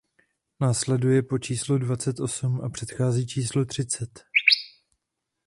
Následuje 0.59 1.21
po 1.23 1.39
číslu 1.39 1.77
dvacet 1.77 2.19
osm 2.19 2.61
a 2.61 2.69
předchází 2.69 3.27
číslu 3.27 3.65
třicet. 3.65 4.25